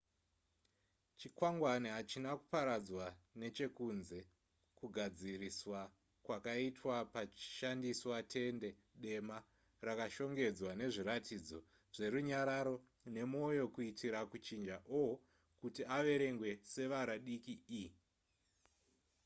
chikwangwani 1.19 1.87
hachina 1.95 2.29
kuparadzwa 2.39 3.05
nechekunze 3.41 4.19
kugadziriswa 4.79 5.79
kwakaitwa 6.25 6.95
pachishandiswa 7.13 8.17
tende 8.33 8.69
dema 9.03 9.37
rakashongedzwa 9.87 10.71
nezviratidzo 10.81 11.59
zverunyararo 11.95 12.75
nemoyo 13.15 13.63
kuitira 13.73 14.19
kuchinja 14.31 14.77
o 14.99 15.01
kuti 15.61 15.81
averengwe 15.97 16.49
sevara 16.71 17.15
diki 17.27 17.55
e 17.81 17.83